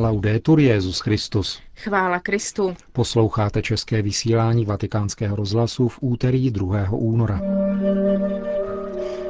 [0.00, 1.60] Laudetur Jezus Christus.
[1.76, 2.74] Chvála Kristu.
[2.92, 6.90] Posloucháte české vysílání Vatikánského rozhlasu v úterý 2.
[6.90, 7.40] února.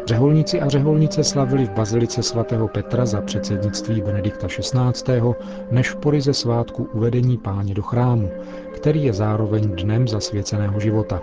[0.06, 5.22] Řeholníci a řeholnice slavili v bazilice svatého Petra za předsednictví Benedikta XVI.
[5.70, 8.30] než v porize svátku uvedení páně do chrámu,
[8.74, 11.20] který je zároveň dnem zasvěceného života.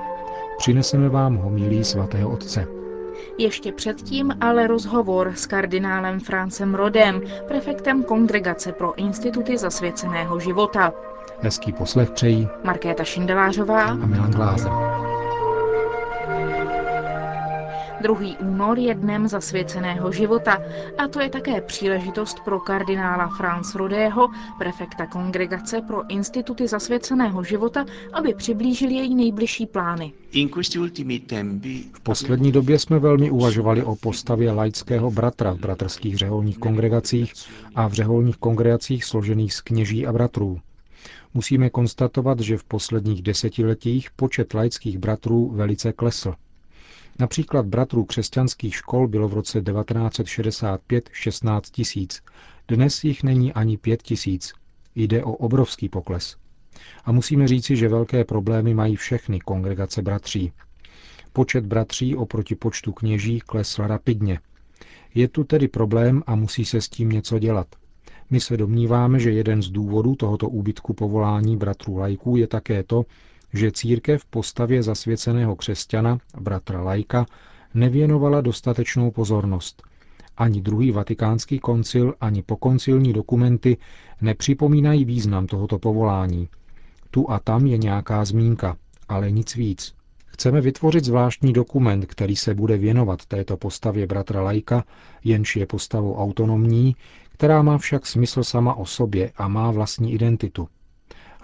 [0.58, 2.85] Přineseme vám homilí svatého otce.
[3.38, 10.94] Ještě předtím ale rozhovor s kardinálem Francem Rodem, prefektem Kongregace pro instituty zasvěceného života.
[11.40, 14.72] Hezký poslech přejí Markéta Šindelářová a Milan Glázer.
[18.02, 18.38] 2.
[18.40, 20.62] únor je dnem zasvěceného života
[20.98, 24.28] a to je také příležitost pro kardinála Franz Rodého,
[24.58, 30.14] prefekta Kongregace pro instituty zasvěceného života, aby přiblížil její nejbližší plány.
[31.94, 37.34] V poslední době jsme velmi uvažovali o postavě laického bratra v bratrských řeholních kongregacích
[37.76, 40.60] a v řeholních kongregacích složených z kněží a bratrů.
[41.34, 46.34] Musíme konstatovat, že v posledních desetiletích počet laických bratrů velice klesl.
[47.20, 52.22] Například bratrů křesťanských škol bylo v roce 1965 16 tisíc,
[52.68, 54.54] dnes jich není ani 5 tisíc.
[54.96, 56.38] Jde o obrovský pokles.
[57.06, 60.52] A musíme říci, že velké problémy mají všechny kongregace bratří.
[61.34, 64.40] Počet bratří oproti počtu kněží klesl rapidně.
[65.16, 67.68] Je tu tedy problém a musí se s tím něco dělat.
[68.30, 73.04] My se domníváme, že jeden z důvodů tohoto úbytku povolání bratrů lajků je také to,
[73.58, 77.26] že církev v postavě zasvěceného křesťana, bratra Lajka,
[77.74, 79.84] nevěnovala dostatečnou pozornost.
[80.38, 83.78] Ani druhý vatikánský koncil, ani pokoncilní dokumenty
[84.22, 86.50] nepřipomínají význam tohoto povolání.
[87.12, 88.78] Tu a tam je nějaká zmínka,
[89.10, 89.96] ale nic víc.
[90.26, 94.84] Chceme vytvořit zvláštní dokument, který se bude věnovat této postavě bratra Lajka,
[95.24, 96.96] jenž je postavou autonomní,
[97.30, 100.68] která má však smysl sama o sobě a má vlastní identitu.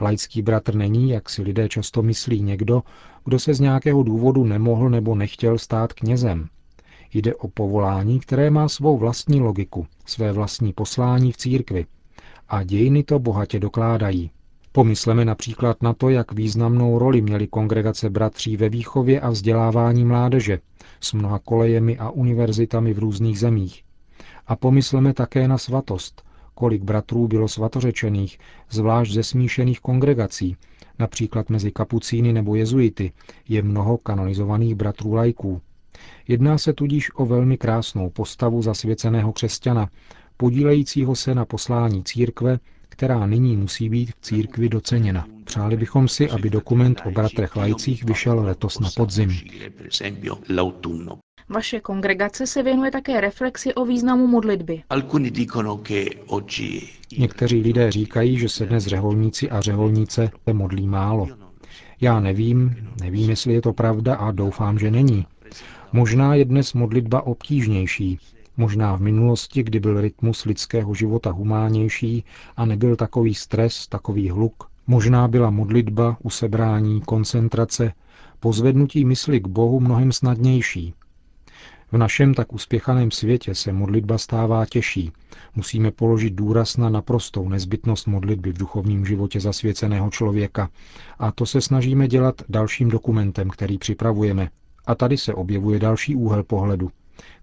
[0.01, 2.83] Laický bratr není, jak si lidé často myslí, někdo,
[3.25, 6.47] kdo se z nějakého důvodu nemohl nebo nechtěl stát knězem.
[7.13, 11.85] Jde o povolání, které má svou vlastní logiku, své vlastní poslání v církvi.
[12.49, 14.31] A dějiny to bohatě dokládají.
[14.71, 20.59] Pomysleme například na to, jak významnou roli měly kongregace bratří ve výchově a vzdělávání mládeže
[21.01, 23.83] s mnoha kolejemi a univerzitami v různých zemích.
[24.47, 26.23] A pomysleme také na svatost,
[26.61, 28.37] kolik bratrů bylo svatořečených,
[28.69, 30.55] zvlášť ze smíšených kongregací,
[30.99, 33.11] například mezi kapucíny nebo jezuity,
[33.49, 35.61] je mnoho kanonizovaných bratrů lajků.
[36.27, 39.89] Jedná se tudíž o velmi krásnou postavu zasvěceného křesťana,
[40.37, 45.27] podílejícího se na poslání církve, která nyní musí být v církvi doceněna.
[45.43, 49.29] Přáli bychom si, aby dokument o bratrech lajcích vyšel letos na podzim.
[51.51, 54.83] Vaše kongregace se věnuje také reflexi o významu modlitby.
[57.17, 61.27] Někteří lidé říkají, že se dnes řeholníci a řeholnice modlí málo.
[62.01, 65.25] Já nevím, nevím, jestli je to pravda a doufám, že není.
[65.93, 68.19] Možná je dnes modlitba obtížnější.
[68.57, 72.23] Možná v minulosti, kdy byl rytmus lidského života humánější
[72.57, 77.93] a nebyl takový stres, takový hluk, možná byla modlitba, usebrání, koncentrace,
[78.39, 80.93] pozvednutí mysli k Bohu mnohem snadnější.
[81.93, 85.11] V našem tak uspěchaném světě se modlitba stává těžší.
[85.55, 90.69] Musíme položit důraz na naprostou nezbytnost modlitby v duchovním životě zasvěceného člověka.
[91.19, 94.49] A to se snažíme dělat dalším dokumentem, který připravujeme.
[94.85, 96.91] A tady se objevuje další úhel pohledu.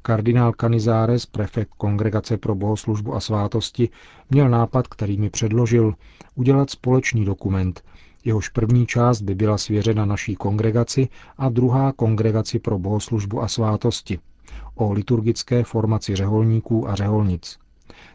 [0.02, 3.88] Kardinál Canizares, prefekt Kongregace pro bohoslužbu a svátosti,
[4.30, 5.94] měl nápad, který mi předložil,
[6.34, 7.82] udělat společný dokument,
[8.24, 14.18] Jehož první část by byla svěřena naší kongregaci a druhá kongregaci pro bohoslužbu a svátosti
[14.78, 17.58] o liturgické formaci řeholníků a řeholnic.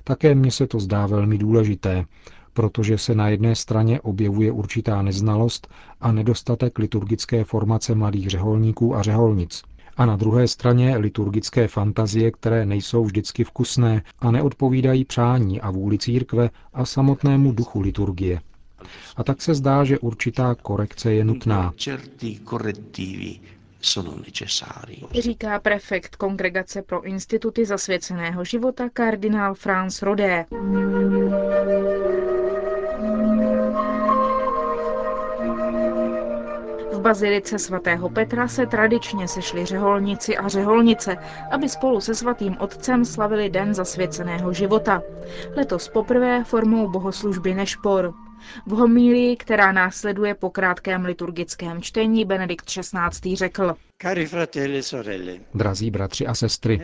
[0.03, 2.05] Také mně se to zdá velmi důležité,
[2.53, 5.67] protože se na jedné straně objevuje určitá neznalost
[6.01, 9.61] a nedostatek liturgické formace mladých řeholníků a řeholnic.
[9.97, 15.97] A na druhé straně liturgické fantazie, které nejsou vždycky vkusné a neodpovídají přání a vůli
[15.97, 18.39] církve a samotnému duchu liturgie.
[19.15, 21.73] A tak se zdá, že určitá korekce je nutná.
[25.19, 30.45] Říká prefekt Kongregace pro instituty zasvěceného života kardinál Franz Rodé.
[36.91, 41.17] V bazilice svatého Petra se tradičně sešli řeholníci a řeholnice,
[41.51, 45.01] aby spolu se svatým otcem slavili Den zasvěceného života.
[45.55, 48.13] Letos poprvé formou bohoslužby Nešpor.
[48.65, 53.35] V homílii, která následuje po krátkém liturgickém čtení, Benedikt XVI.
[53.35, 53.75] řekl.
[54.05, 56.81] E Drazí bratři a sestry,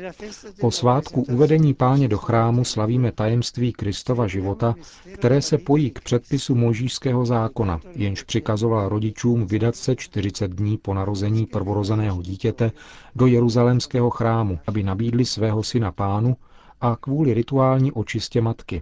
[0.61, 4.75] po svátku uvedení páně do chrámu slavíme tajemství Kristova života,
[5.13, 10.93] které se pojí k předpisu možíšského zákona, jenž přikazoval rodičům vydat se 40 dní po
[10.93, 12.71] narození prvorozeného dítěte
[13.15, 16.35] do jeruzalémského chrámu, aby nabídli svého syna pánu
[16.81, 18.81] a kvůli rituální očistě matky.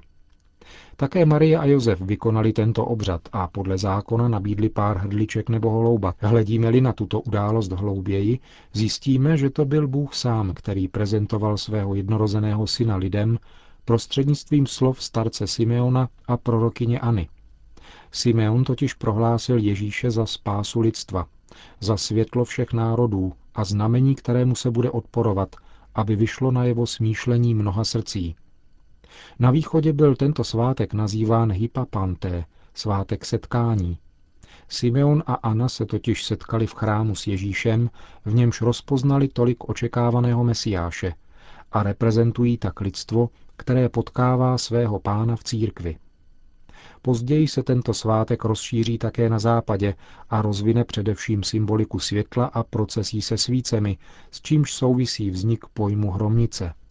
[0.95, 6.13] Také Marie a Josef vykonali tento obřad a podle zákona nabídli pár hrdliček nebo holouba.
[6.19, 8.39] Hledíme-li na tuto událost hlouběji,
[8.73, 13.39] zjistíme, že to byl Bůh sám, který prezentoval svého jednorozeného syna lidem
[13.85, 17.29] prostřednictvím slov starce Simeona a prorokyněAny.
[18.11, 21.25] Simeon totiž prohlásil Ježíše za spásu lidstva,
[21.79, 25.55] za světlo všech národů a znamení, kterému se bude odporovat,
[25.95, 28.35] aby vyšlo na jeho smýšlení mnoha srdcí.
[29.39, 33.97] Na východě byl tento svátek nazýván Hypapanté, svátek setkání.
[34.69, 37.89] Simeon a Anna se totiž setkali v chrámu s Ježíšem,
[38.25, 41.13] v němž rozpoznali tolik očekávaného mesiáše
[41.71, 45.97] a reprezentují tak lidstvo, které potkává svého pána v církvi.
[47.01, 49.95] Později se tento svátek rozšíří také na západě
[50.29, 53.97] a rozvine především symboliku světla a procesí se svícemi,
[54.31, 56.73] s čímž souvisí vznik pojmu hromnice–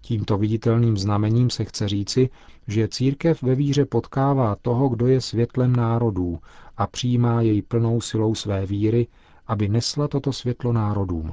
[0.00, 2.30] Tímto viditelným znamením se chce říci,
[2.66, 6.38] že církev ve víře potkává toho, kdo je světlem národů
[6.76, 9.06] a přijímá jej plnou silou své víry,
[9.46, 11.32] aby nesla toto světlo národům.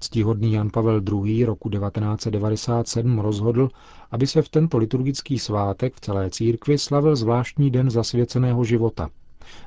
[0.00, 1.44] Ctihodný Jan Pavel II.
[1.44, 3.68] roku 1997 rozhodl,
[4.10, 9.10] aby se v tento liturgický svátek v celé církvi slavil zvláštní den zasvěceného života.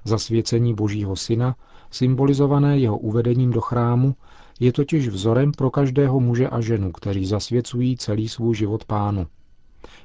[0.05, 1.55] Zasvěcení Božího Syna,
[1.91, 4.15] symbolizované jeho uvedením do chrámu
[4.59, 9.27] je totiž vzorem pro každého muže a ženu, kteří zasvěcují celý svůj život pánu.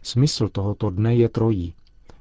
[0.02, 1.74] Smysl tohoto dne je trojí.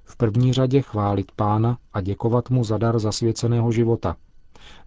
[0.04, 4.16] V první řadě chválit pána a děkovat mu za dar zasvěceného života.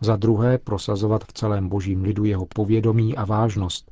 [0.01, 3.91] Za druhé prosazovat v celém božím lidu jeho povědomí a vážnost.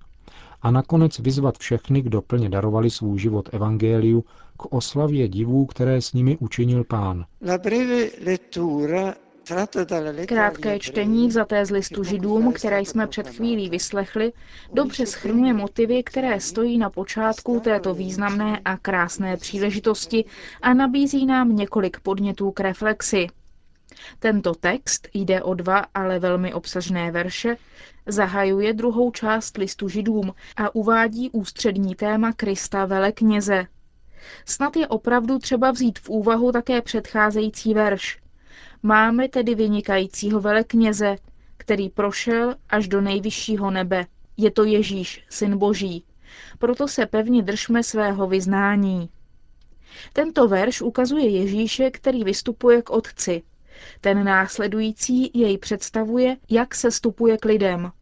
[0.62, 4.24] A nakonec vyzvat všechny, kdo plně darovali svůj život evangeliu,
[4.56, 7.24] k oslavě divů, které s nimi učinil pán.
[7.46, 9.14] La breve lettura
[10.26, 14.32] Krátké čtení vzaté z listu židům, které jsme před chvílí vyslechli,
[14.72, 20.24] dobře schrnuje motivy, které stojí na počátku této významné a krásné příležitosti
[20.62, 23.26] a nabízí nám několik podnětů k reflexi.
[24.18, 27.56] Tento text, jde o dva, ale velmi obsažné verše,
[28.06, 33.66] zahajuje druhou část listu židům a uvádí ústřední téma Krista velekněze.
[34.44, 38.23] Snad je opravdu třeba vzít v úvahu také předcházející verš.
[38.86, 41.16] Máme tedy vynikajícího velekněze,
[41.56, 44.06] který prošel až do nejvyššího nebe.
[44.36, 46.04] Je to Ježíš, syn Boží.
[46.58, 49.08] Proto se pevně držme svého vyznání.
[50.12, 53.42] Tento verš ukazuje Ježíše, který vystupuje k Otci.
[54.00, 57.92] Ten následující jej představuje, jak se stupuje k lidem.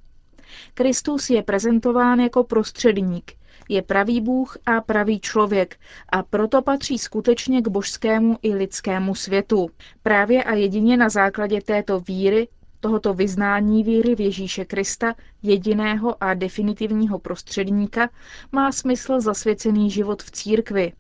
[0.75, 3.33] Kristus je prezentován jako prostředník,
[3.69, 5.77] je pravý Bůh a pravý člověk
[6.09, 9.71] a proto patří skutečně k božskému i lidskému světu.
[10.03, 12.49] Právě a jedině na základě této víry,
[12.81, 18.11] tohoto vyznání víry v Ježíše Krista, jediného a definitivního prostředníka,
[18.53, 20.93] má smysl zasvěcený život v církvi.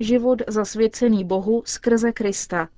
[0.00, 2.68] Život zasvěcený Bohu skrze Krista,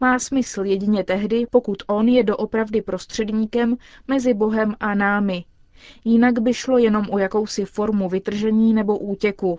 [0.00, 3.76] má smysl jedině tehdy, pokud on je doopravdy prostředníkem
[4.08, 5.44] mezi Bohem a námi,
[6.04, 9.58] Jinak by šlo jenom o jakousi formu vytržení nebo útěku.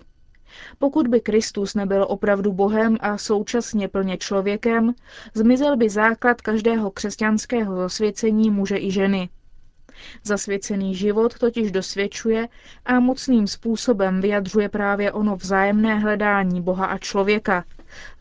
[0.78, 4.94] Pokud by Kristus nebyl opravdu Bohem a současně plně člověkem,
[5.34, 9.28] zmizel by základ každého křesťanského zasvěcení muže i ženy.
[10.24, 12.48] Zasvěcený život totiž dosvědčuje
[12.84, 17.64] a mocným způsobem vyjadřuje právě ono vzájemné hledání Boha a člověka,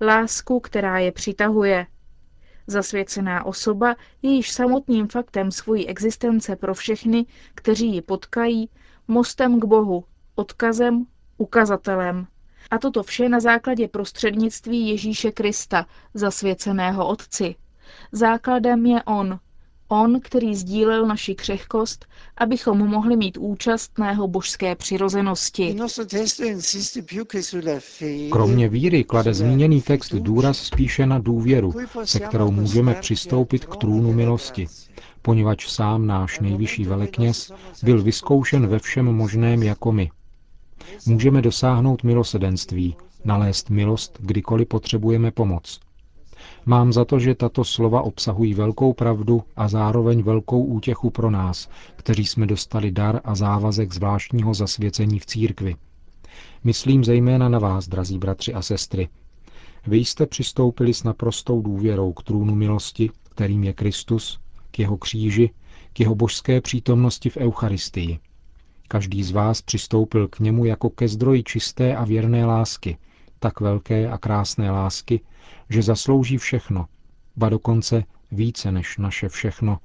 [0.02, 1.86] lásku, která je přitahuje,
[2.68, 8.70] Zasvěcená osoba je již samotným faktem svojí existence pro všechny, kteří ji potkají,
[9.08, 10.04] mostem k Bohu,
[10.36, 11.06] odkazem,
[11.38, 12.28] ukazatelem.
[12.72, 17.56] A toto vše na základě prostřednictví Ježíše Krista, zasvěceného Otci.
[18.12, 19.40] Základem je On,
[19.88, 22.06] On, který sdílel naši křehkost,
[22.38, 25.76] abychom mohli mít účast na jeho božské přirozenosti.
[28.32, 31.74] Kromě víry klade zmíněný text důraz spíše na důvěru,
[32.04, 34.68] se kterou můžeme přistoupit k trůnu milosti,
[35.22, 37.52] poněvadž sám náš nejvyšší velekněz
[37.84, 40.12] byl vyzkoušen ve všem možném jako my.
[41.06, 45.80] Můžeme dosáhnout milosedenství, nalézt milost, kdykoliv potřebujeme pomoc.
[46.66, 51.70] Mám za to, že tato slova obsahují velkou pravdu a zároveň velkou útěchu pro nás,
[51.96, 55.76] kteří jsme dostali dar a závazek zvláštního zasvěcení v církvi.
[56.64, 59.10] Myslím zejména na vás, drazí bratři a sestry.
[59.88, 64.40] Vy jste přistoupili s naprostou důvěrou k trůnu milosti, kterým je Kristus,
[64.72, 65.50] k jeho kříži,
[65.94, 68.20] k jeho božské přítomnosti v Eucharistii.
[68.88, 72.98] Každý z vás přistoupil k němu jako ke zdroji čisté a věrné lásky,
[73.46, 75.22] tak velké a krásné lásky,
[75.70, 76.86] že zaslouží všechno,
[77.36, 79.78] ba dokonce více než naše všechno,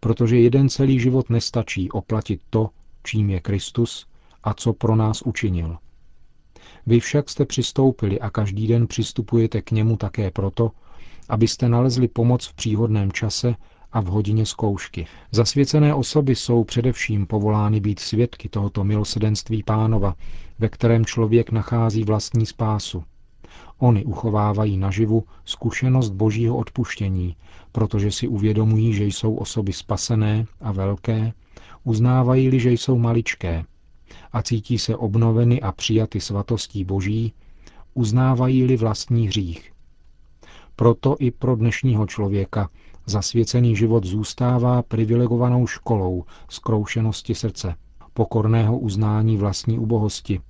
[0.00, 2.70] protože jeden celý život nestačí oplatit to,
[3.02, 4.06] čím je Kristus
[4.44, 5.76] a co pro nás učinil.
[6.86, 10.70] Vy však jste přistoupili a každý den přistupujete k němu také proto,
[11.28, 13.54] abyste nalezli pomoc v příhodném čase
[13.94, 15.06] a v hodině zkoušky.
[15.30, 20.14] Zasvěcené osoby jsou především povolány být svědky tohoto milosedenství pánova,
[20.58, 23.04] ve kterém člověk nachází vlastní spásu.
[23.78, 27.36] Oni uchovávají naživu zkušenost božího odpuštění,
[27.72, 31.32] protože si uvědomují, že jsou osoby spasené a velké,
[31.84, 33.64] uznávají-li, že jsou maličké
[34.32, 37.32] a cítí se obnoveny a přijaty svatostí boží,
[37.94, 39.72] uznávají-li vlastní hřích.
[40.76, 42.68] Proto i pro dnešního člověka
[43.06, 47.74] zasvěcený život zůstává privilegovanou školou zkroušenosti srdce,
[48.14, 50.40] pokorného uznání vlastní ubohosti,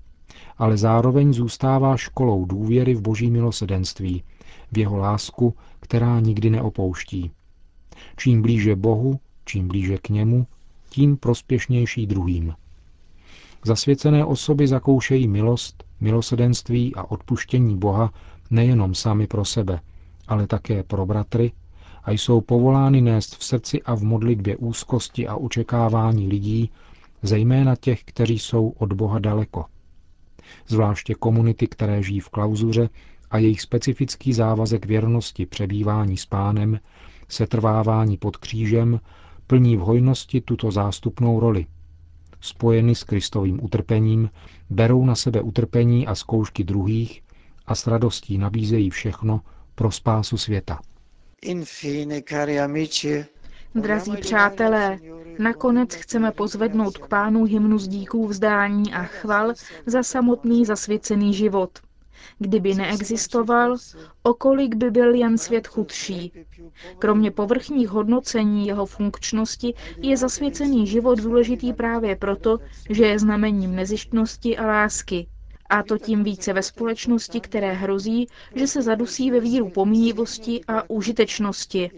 [0.59, 4.23] ale zároveň zůstává školou důvěry v boží milosedenství,
[4.73, 7.31] v jeho lásku, která nikdy neopouští.
[8.17, 10.47] Čím blíže Bohu, čím blíže k němu,
[10.91, 12.55] tím prospěšnější druhým.
[13.65, 18.13] Zasvěcené osoby zakoušejí milost, milosedenství a odpuštění Boha
[18.51, 19.81] nejenom sami pro sebe,
[20.29, 21.53] ale také pro bratry
[22.05, 26.71] a jsou povolány nést v srdci a v modlitbě úzkosti a očekávání lidí,
[27.23, 29.65] zejména těch, kteří jsou od Boha daleko.
[30.69, 32.89] Zvláště komunity, které žijí v klauzuře
[33.31, 36.81] a jejich specifický závazek věrnosti přebývání s pánem,
[37.29, 39.01] setrvávání pod křížem,
[39.47, 41.67] plní v hojnosti tuto zástupnou roli.
[42.41, 44.31] Spojeny s Kristovým utrpením,
[44.71, 47.23] berou na sebe utrpení a zkoušky druhých
[47.67, 49.41] a s radostí nabízejí všechno
[49.75, 50.81] pro spásu světa.
[53.75, 54.99] Drazí přátelé,
[55.39, 59.53] nakonec chceme pozvednout k pánu hymnu z díků vzdání a chval
[59.87, 61.79] za samotný zasvěcený život.
[62.39, 63.77] Kdyby neexistoval,
[64.23, 66.33] okolik by byl jen svět chudší.
[66.99, 72.59] Kromě povrchních hodnocení jeho funkčnosti je zasvěcený život důležitý právě proto,
[72.91, 75.27] že je znamením nezištnosti a lásky,
[75.71, 80.91] a to tím více ve společnosti, které hrozí, že se zadusí ve víru pomíjivosti a
[80.91, 81.91] užitečnosti.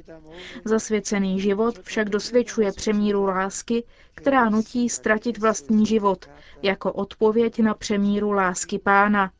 [0.65, 6.31] Zasvěcený život však dosvědčuje přemíru lásky, která nutí ztratit vlastní život,
[6.63, 9.31] jako odpověď na přemíru lásky pána,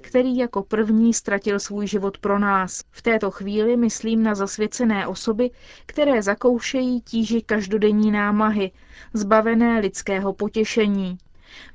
[0.00, 2.84] který jako první ztratil svůj život pro nás.
[2.90, 5.50] V této chvíli myslím na zasvěcené osoby,
[5.86, 8.72] které zakoušejí tíži každodenní námahy,
[9.14, 11.18] zbavené lidského potěšení.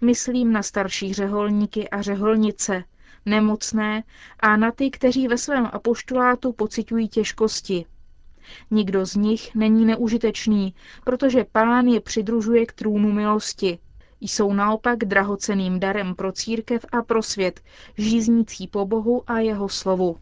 [0.02, 2.84] Myslím na starší řeholníky a řeholnice,
[3.26, 4.04] nemocné
[4.40, 7.86] a na ty, kteří ve svém apoštolátu pocitují těžkosti.
[8.72, 13.80] Nikdo z nich není neužitečný, protože pán je přidružuje k trůnu milosti.
[14.22, 17.62] Jsou naopak drahoceným darem pro církev a pro svět,
[17.98, 20.18] žíznící po Bohu a jeho slovu.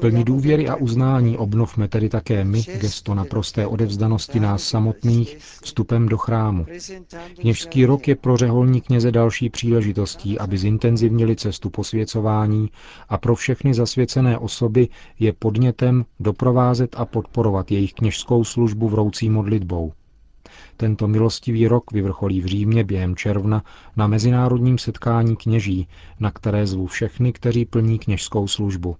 [0.00, 6.18] Plní důvěry a uznání obnovme tedy také my gesto naprosté odevzdanosti nás samotných vstupem do
[6.18, 6.66] chrámu.
[7.40, 12.70] Kněžský rok je pro řeholní kněze další příležitostí, aby zintenzivnili cestu posvěcování
[13.08, 14.88] a pro všechny zasvěcené osoby
[15.18, 19.92] je podnětem doprovázet a podporovat jejich kněžskou službu vroucí modlitbou.
[20.80, 23.62] Tento milostivý rok vyvrcholí v Římě během června
[23.96, 25.88] na mezinárodním setkání kněží,
[26.20, 28.96] na které zvu všechny, kteří plní kněžskou službu.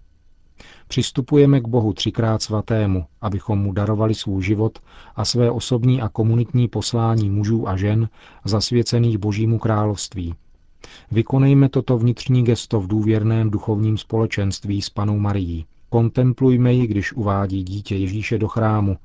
[0.89, 4.79] Přistupujeme k Bohu třikrát svatému, abychom mu darovali svůj život
[5.17, 8.09] a své osobní a komunitní poslání mužů a žen
[8.45, 10.35] zasvěcených Božímu království.
[11.11, 15.67] Vykonejme toto vnitřní gesto v důvěrném duchovním společenství s panou Marií.
[15.89, 18.97] Kontemplujme ji, když uvádí dítě Ježíše do chrámu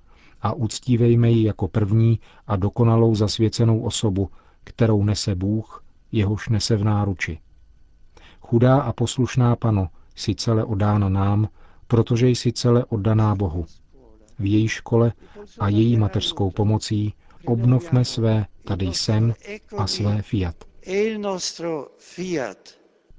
[0.44, 4.30] a uctívejme ji jako první a dokonalou zasvěcenou osobu,
[4.64, 7.40] kterou nese Bůh, jehož nese v náruči.
[8.42, 11.50] Chudá a poslušná pano, si celé odána nám,
[11.88, 13.66] protože jsi celé oddaná Bohu.
[14.40, 15.14] V její škole
[15.60, 17.14] a její mateřskou pomocí
[17.46, 19.34] obnovme své tady jsem
[19.78, 20.56] a své fiat.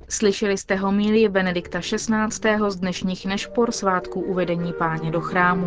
[0.08, 2.58] Slyšeli jste homílii Benedikta XVI.
[2.68, 5.66] z dnešních nešpor svátků uvedení páně do chrámu.